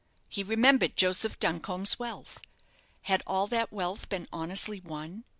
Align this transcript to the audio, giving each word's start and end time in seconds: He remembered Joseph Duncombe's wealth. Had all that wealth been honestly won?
He 0.27 0.41
remembered 0.41 0.97
Joseph 0.97 1.37
Duncombe's 1.37 1.99
wealth. 1.99 2.39
Had 3.03 3.21
all 3.27 3.45
that 3.45 3.71
wealth 3.71 4.09
been 4.09 4.27
honestly 4.33 4.79
won? 4.79 5.25